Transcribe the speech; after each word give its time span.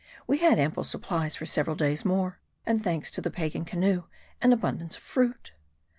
We 0.25 0.39
had 0.39 0.57
ample 0.57 0.83
supplies 0.83 1.35
for 1.35 1.45
several 1.45 1.75
days 1.75 2.03
more, 2.03 2.39
and 2.65 2.83
thanks 2.83 3.11
to 3.11 3.21
the 3.21 3.29
Pagan 3.29 3.65
canoe, 3.65 4.05
an 4.41 4.51
abundance 4.51 4.97
of 4.97 5.03
fruit. 5.03 5.51